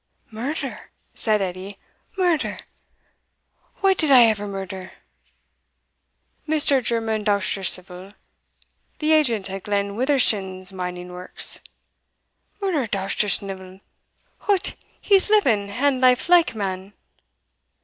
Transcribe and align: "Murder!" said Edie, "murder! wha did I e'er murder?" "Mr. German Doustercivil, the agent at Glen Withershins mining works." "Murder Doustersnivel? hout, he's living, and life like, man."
"Murder!" 0.31 0.89
said 1.13 1.43
Edie, 1.43 1.77
"murder! 2.17 2.57
wha 3.83 3.93
did 3.93 4.09
I 4.09 4.25
e'er 4.31 4.47
murder?" 4.47 4.93
"Mr. 6.49 6.83
German 6.83 7.23
Doustercivil, 7.23 8.15
the 8.97 9.11
agent 9.11 9.47
at 9.51 9.61
Glen 9.61 9.95
Withershins 9.95 10.73
mining 10.73 11.11
works." 11.13 11.59
"Murder 12.59 12.87
Doustersnivel? 12.87 13.81
hout, 14.47 14.73
he's 14.99 15.29
living, 15.29 15.69
and 15.69 16.01
life 16.01 16.27
like, 16.29 16.55
man." 16.55 16.93